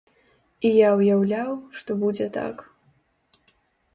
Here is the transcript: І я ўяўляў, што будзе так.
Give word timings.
І 0.67 0.69
я 0.75 0.89
ўяўляў, 0.99 1.51
што 1.81 1.91
будзе 2.03 2.27
так. 2.37 2.55